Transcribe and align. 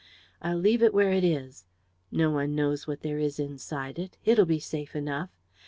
"I'll 0.41 0.57
leave 0.57 0.81
it 0.81 0.95
where 0.95 1.11
it 1.13 1.23
is. 1.23 1.67
No 2.11 2.31
one 2.31 2.55
knows 2.55 2.87
what 2.87 3.01
there 3.01 3.19
is 3.19 3.39
inside 3.39 3.99
it. 3.99 4.17
It'll 4.25 4.47
be 4.47 4.59
safe 4.59 4.95
enough. 4.95 5.29